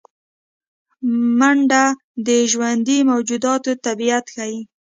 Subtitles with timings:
[1.39, 1.83] منډه
[2.27, 4.59] د ژوندي موجوداتو طبیعت ښيي